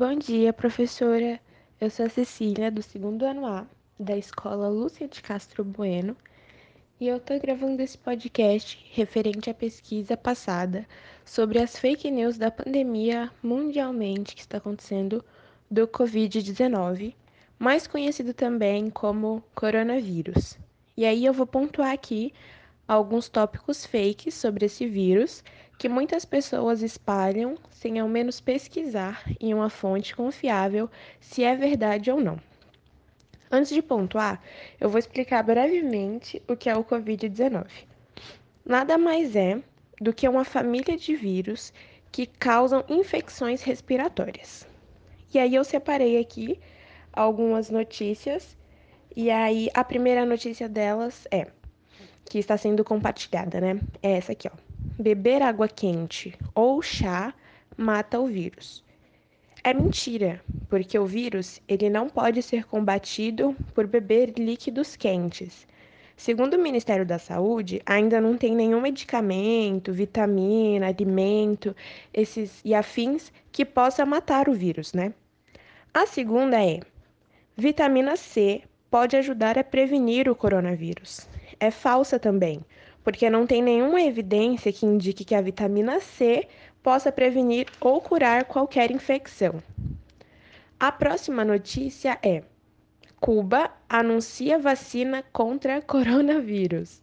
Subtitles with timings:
[0.00, 1.38] Bom dia, professora.
[1.78, 3.66] Eu sou a Cecília, do segundo ano A,
[3.98, 6.16] da escola Lúcia de Castro Bueno,
[6.98, 10.86] e eu estou gravando esse podcast referente à pesquisa passada
[11.22, 15.22] sobre as fake news da pandemia mundialmente que está acontecendo
[15.70, 17.14] do Covid-19,
[17.58, 20.58] mais conhecido também como coronavírus.
[20.96, 22.32] E aí eu vou pontuar aqui
[22.88, 25.44] alguns tópicos fakes sobre esse vírus
[25.80, 32.10] que muitas pessoas espalham sem ao menos pesquisar em uma fonte confiável se é verdade
[32.10, 32.38] ou não.
[33.50, 34.42] Antes de pontuar,
[34.78, 37.66] eu vou explicar brevemente o que é o Covid-19.
[38.62, 39.58] Nada mais é
[39.98, 41.72] do que uma família de vírus
[42.12, 44.66] que causam infecções respiratórias.
[45.32, 46.60] E aí eu separei aqui
[47.10, 48.54] algumas notícias,
[49.16, 51.46] e aí a primeira notícia delas é
[52.26, 53.80] que está sendo compartilhada, né?
[54.02, 54.69] É essa aqui, ó
[55.00, 57.32] beber água quente ou chá
[57.74, 58.84] mata o vírus.
[59.64, 65.66] É mentira, porque o vírus ele não pode ser combatido por beber líquidos quentes.
[66.16, 71.74] Segundo o Ministério da Saúde, ainda não tem nenhum medicamento, vitamina, alimento,
[72.12, 75.14] esses e afins que possa matar o vírus, né?
[75.94, 76.80] A segunda é:
[77.56, 81.26] vitamina C pode ajudar a prevenir o coronavírus.
[81.58, 82.60] É falsa também,
[83.10, 86.46] porque não tem nenhuma evidência que indique que a vitamina C
[86.80, 89.60] possa prevenir ou curar qualquer infecção.
[90.78, 92.44] A próxima notícia é:
[93.18, 97.02] Cuba anuncia vacina contra coronavírus.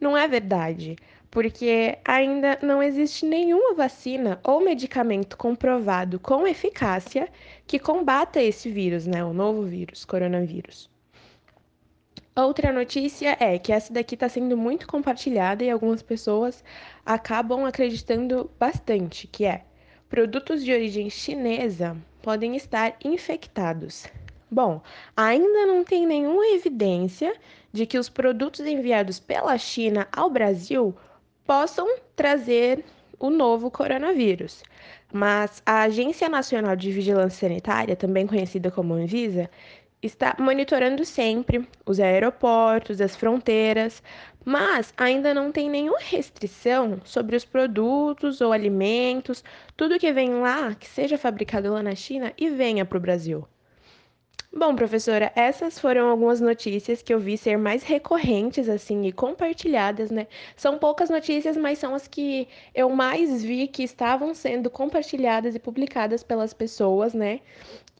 [0.00, 0.96] Não é verdade,
[1.30, 7.28] porque ainda não existe nenhuma vacina ou medicamento comprovado com eficácia
[7.64, 10.90] que combata esse vírus, né, o novo vírus, coronavírus.
[12.36, 16.64] Outra notícia é que essa daqui está sendo muito compartilhada e algumas pessoas
[17.06, 19.62] acabam acreditando bastante, que é
[20.08, 24.06] produtos de origem chinesa podem estar infectados.
[24.50, 24.82] Bom,
[25.16, 27.36] ainda não tem nenhuma evidência
[27.72, 30.92] de que os produtos enviados pela China ao Brasil
[31.46, 32.84] possam trazer
[33.20, 34.64] o novo coronavírus.
[35.12, 39.48] Mas a Agência Nacional de Vigilância Sanitária, também conhecida como Anvisa,
[40.06, 44.02] está monitorando sempre os aeroportos, as fronteiras,
[44.44, 49.42] mas ainda não tem nenhuma restrição sobre os produtos ou alimentos,
[49.76, 53.46] tudo que vem lá, que seja fabricado lá na China e venha para o Brasil.
[54.56, 60.12] Bom, professora, essas foram algumas notícias que eu vi ser mais recorrentes, assim, e compartilhadas,
[60.12, 60.28] né?
[60.56, 65.58] São poucas notícias, mas são as que eu mais vi que estavam sendo compartilhadas e
[65.58, 67.40] publicadas pelas pessoas, né?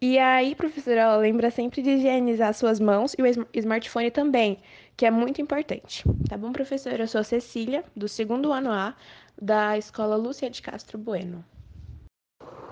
[0.01, 3.27] E aí, professora, lembra sempre de higienizar suas mãos e o
[3.59, 4.61] smartphone também,
[4.97, 6.05] que é muito importante.
[6.29, 7.03] Tá bom, professora?
[7.03, 8.95] Eu sou a Cecília, do segundo ano A,
[9.43, 11.45] da Escola Lúcia de Castro Bueno.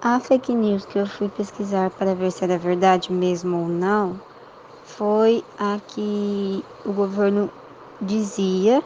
[0.05, 4.21] A fake news que eu fui pesquisar para ver se era verdade mesmo ou não
[4.83, 7.49] foi a que o governo
[8.01, 8.83] dizia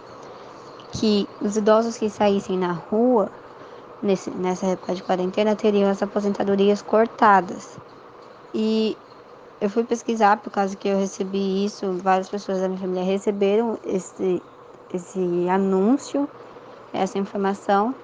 [0.93, 3.31] que os idosos que saíssem na rua
[4.03, 7.79] nesse, nessa época de quarentena teriam as aposentadorias cortadas.
[8.53, 8.95] E
[9.59, 13.79] eu fui pesquisar por causa que eu recebi isso, várias pessoas da minha família receberam
[13.83, 14.43] esse,
[14.93, 16.29] esse anúncio,
[16.93, 17.95] essa informação.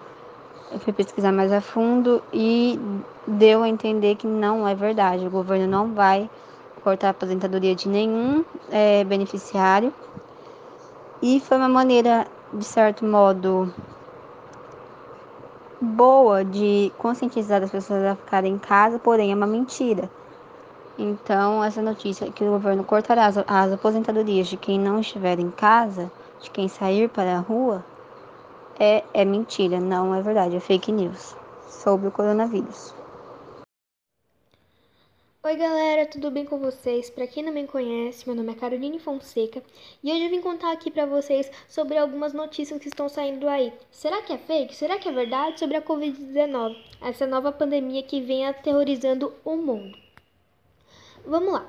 [0.72, 2.78] Eu fui pesquisar mais a fundo e
[3.26, 5.26] deu a entender que não é verdade.
[5.26, 6.30] O governo não vai
[6.82, 9.92] cortar a aposentadoria de nenhum é, beneficiário.
[11.20, 13.72] E foi uma maneira, de certo modo,
[15.80, 20.08] boa de conscientizar as pessoas a ficarem em casa, porém é uma mentira.
[20.98, 25.50] Então, essa notícia que o governo cortará as, as aposentadorias de quem não estiver em
[25.50, 27.84] casa, de quem sair para a rua,
[28.78, 31.36] é, é mentira, não é verdade, é fake news
[31.68, 32.94] sobre o coronavírus.
[35.44, 37.10] Oi galera, tudo bem com vocês?
[37.10, 39.60] Para quem não me conhece, meu nome é Caroline Fonseca
[40.02, 43.72] e hoje eu vim contar aqui para vocês sobre algumas notícias que estão saindo aí.
[43.90, 44.72] Será que é fake?
[44.72, 49.98] Será que é verdade sobre a Covid-19, essa nova pandemia que vem aterrorizando o mundo?
[51.26, 51.66] Vamos lá.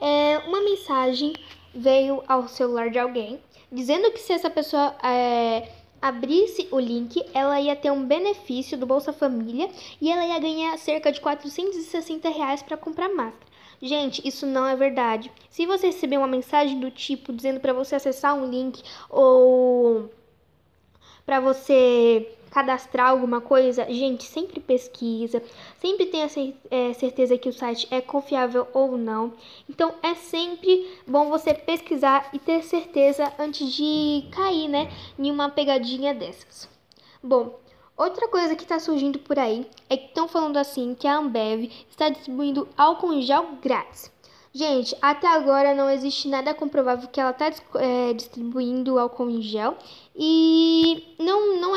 [0.00, 1.32] É, uma mensagem
[1.72, 3.40] veio ao celular de alguém
[3.72, 5.68] dizendo que se essa pessoa é,
[6.02, 9.70] abrisse o link, ela ia ter um benefício do Bolsa Família
[10.00, 13.52] e ela ia ganhar cerca de 460 reais para comprar máscara.
[13.80, 15.30] Gente, isso não é verdade.
[15.48, 20.10] Se você receber uma mensagem do tipo dizendo para você acessar um link ou
[21.24, 25.42] para você cadastrar alguma coisa, gente, sempre pesquisa,
[25.80, 26.28] sempre tenha
[26.70, 29.32] é, certeza que o site é confiável ou não.
[29.68, 35.48] Então é sempre bom você pesquisar e ter certeza antes de cair, né, em uma
[35.48, 36.68] pegadinha dessas.
[37.22, 37.58] Bom,
[37.94, 41.70] Outra coisa que está surgindo por aí é que estão falando assim que a Ambev
[41.90, 44.10] está distribuindo álcool em gel grátis.
[44.54, 49.78] Gente, até agora não existe nada comprovável que ela está é, distribuindo álcool em gel
[50.14, 51.71] e não, não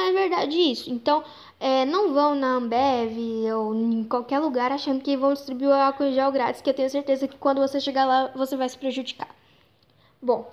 [0.46, 0.90] verdade isso.
[0.92, 1.24] Então,
[1.60, 3.18] é, não vão na Ambev
[3.56, 7.28] ou em qualquer lugar achando que vão distribuir álcool gel grátis, que eu tenho certeza
[7.28, 9.30] que quando você chegar lá você vai se prejudicar.
[10.22, 10.52] Bom,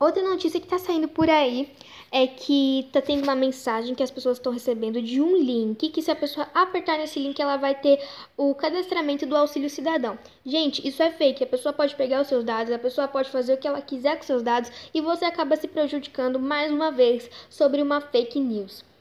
[0.00, 1.70] outra notícia que está saindo por aí
[2.10, 6.02] é que tá tendo uma mensagem que as pessoas estão recebendo de um link que
[6.02, 7.98] se a pessoa apertar nesse link ela vai ter
[8.36, 10.18] o cadastramento do auxílio cidadão.
[10.44, 11.42] Gente, isso é fake.
[11.42, 14.16] A pessoa pode pegar os seus dados, a pessoa pode fazer o que ela quiser
[14.16, 18.91] com seus dados e você acaba se prejudicando mais uma vez sobre uma fake news.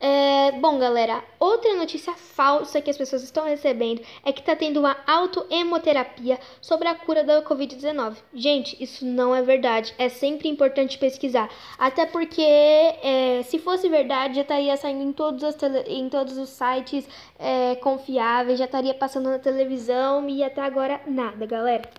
[0.00, 4.78] É, bom, galera, outra notícia falsa que as pessoas estão recebendo é que está tendo
[4.78, 8.16] uma autoemoterapia sobre a cura da Covid-19.
[8.32, 9.92] Gente, isso não é verdade.
[9.98, 11.50] É sempre importante pesquisar.
[11.76, 16.38] Até porque, é, se fosse verdade, já estaria saindo em todos os, tele, em todos
[16.38, 21.90] os sites é, confiáveis, já estaria passando na televisão e até agora nada, galera.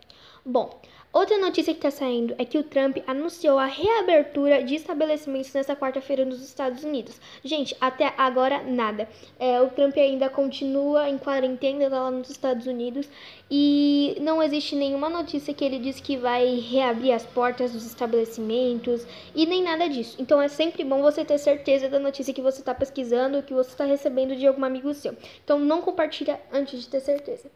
[0.45, 0.79] Bom,
[1.11, 5.75] Outra notícia que está saindo é que o Trump anunciou a reabertura de estabelecimentos nesta
[5.75, 7.19] quarta-feira nos Estados Unidos.
[7.43, 9.09] Gente, até agora nada.
[9.39, 13.09] É, o Trump ainda continua em quarentena lá nos Estados Unidos
[13.49, 19.03] e não existe nenhuma notícia que ele diz que vai reabrir as portas dos estabelecimentos
[19.33, 20.15] e nem nada disso.
[20.19, 23.71] Então é sempre bom você ter certeza da notícia que você está pesquisando, que você
[23.71, 25.15] está recebendo de algum amigo seu.
[25.43, 27.49] Então não compartilha antes de ter certeza.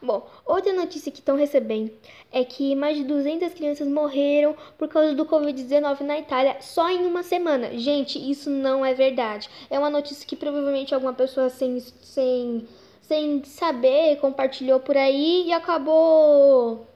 [0.00, 1.90] Bom, outra notícia que estão recebendo
[2.30, 7.04] é que mais de 200 crianças morreram por causa do Covid-19 na Itália só em
[7.04, 7.76] uma semana.
[7.76, 9.50] Gente, isso não é verdade.
[9.68, 12.68] É uma notícia que provavelmente alguma pessoa sem, sem,
[13.02, 16.86] sem saber compartilhou por aí e acabou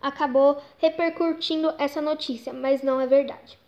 [0.00, 3.58] acabou repercutindo essa notícia, mas não é verdade.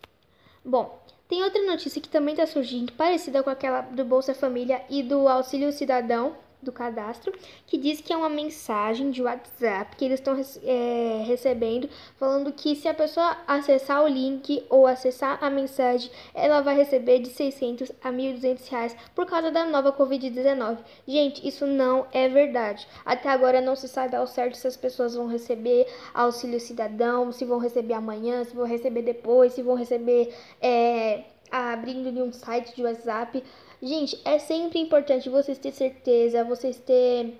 [0.64, 0.98] Bom,
[1.28, 5.28] tem outra notícia que também está surgindo, parecida com aquela do Bolsa Família e do
[5.28, 6.36] Auxílio Cidadão,
[6.66, 7.32] do cadastro,
[7.66, 12.76] que diz que é uma mensagem de WhatsApp que eles estão é, recebendo, falando que
[12.76, 17.92] se a pessoa acessar o link ou acessar a mensagem, ela vai receber de 600
[18.02, 20.78] a 1.200 reais por causa da nova Covid-19.
[21.06, 22.86] Gente, isso não é verdade.
[23.04, 27.44] Até agora não se sabe ao certo se as pessoas vão receber auxílio cidadão, se
[27.44, 32.82] vão receber amanhã, se vão receber depois, se vão receber é, abrindo um site de
[32.82, 33.42] WhatsApp.
[33.82, 37.38] Gente, é sempre importante vocês ter certeza, vocês ter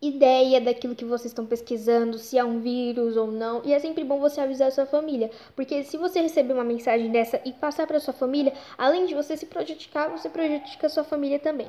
[0.00, 3.62] ideia daquilo que vocês estão pesquisando, se é um vírus ou não.
[3.64, 7.10] E é sempre bom você avisar a sua família, porque se você receber uma mensagem
[7.10, 11.04] dessa e passar para sua família, além de você se prejudicar, você prejudica a sua
[11.04, 11.68] família também.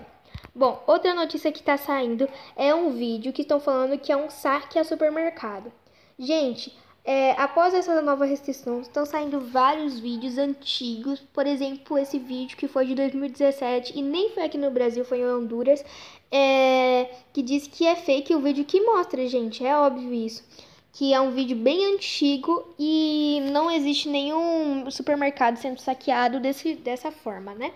[0.53, 4.29] Bom, outra notícia que está saindo é um vídeo que estão falando que é um
[4.29, 5.71] saque a supermercado.
[6.17, 12.57] Gente, é, após essa nova restrição, estão saindo vários vídeos antigos, por exemplo, esse vídeo
[12.57, 15.85] que foi de 2017 e nem foi aqui no Brasil, foi em Honduras,
[16.31, 20.43] é, que diz que é fake o vídeo que mostra, gente, é óbvio isso.
[20.91, 27.11] Que é um vídeo bem antigo e não existe nenhum supermercado sendo saqueado desse, dessa
[27.11, 27.71] forma, né?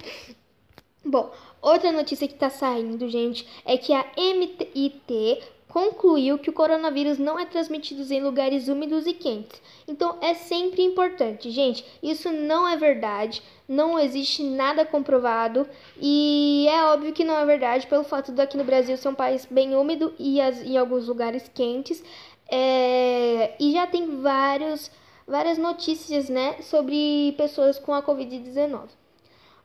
[1.06, 1.32] Bom,
[1.62, 7.40] outra notícia que tá saindo, gente, é que a MIT concluiu que o coronavírus não
[7.40, 9.62] é transmitido em lugares úmidos e quentes.
[9.88, 11.86] Então é sempre importante, gente.
[12.02, 15.68] Isso não é verdade, não existe nada comprovado
[16.02, 19.16] e é óbvio que não é verdade pelo fato de aqui no Brasil ser um
[19.16, 22.04] país bem úmido e as, em alguns lugares quentes.
[22.52, 24.90] É, e já tem vários,
[25.28, 28.88] várias notícias, né, sobre pessoas com a Covid-19.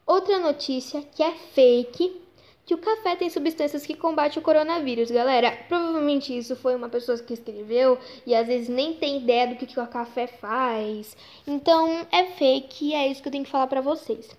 [0.07, 2.24] Outra notícia que é fake
[2.67, 5.53] que o café tem substâncias que combatem o coronavírus, galera.
[5.69, 9.67] Provavelmente isso foi uma pessoa que escreveu e às vezes nem tem ideia do que,
[9.67, 11.17] que o café faz.
[11.47, 14.35] Então é fake e é isso que eu tenho que falar para vocês.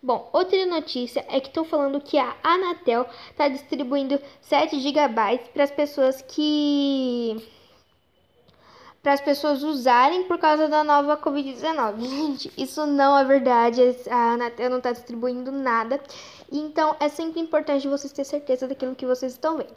[0.00, 5.64] Bom, outra notícia é que estão falando que a Anatel está distribuindo 7 GB para
[5.64, 7.36] as pessoas que
[9.08, 12.00] para as pessoas usarem por causa da nova Covid-19.
[12.04, 13.80] Gente, isso não é verdade.
[14.10, 15.98] A Anatel não está distribuindo nada.
[16.52, 19.72] Então é sempre importante vocês terem certeza daquilo que vocês estão vendo.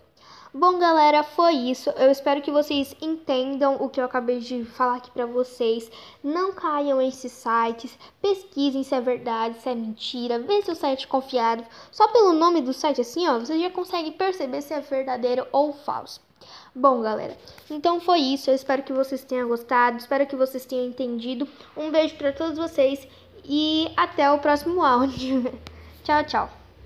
[0.53, 1.89] Bom, galera, foi isso.
[1.91, 5.89] Eu espero que vocês entendam o que eu acabei de falar aqui para vocês.
[6.21, 11.05] Não caiam esses sites, pesquisem se é verdade, se é mentira, vê se o site
[11.05, 11.65] é confiável.
[11.89, 15.71] Só pelo nome do site assim, ó, você já consegue perceber se é verdadeiro ou
[15.71, 16.19] falso.
[16.74, 17.38] Bom, galera,
[17.70, 18.50] então foi isso.
[18.50, 21.48] Eu espero que vocês tenham gostado, espero que vocês tenham entendido.
[21.75, 23.06] Um beijo para todos vocês
[23.44, 25.51] e até o próximo áudio.
[26.04, 26.61] tchau, tchau.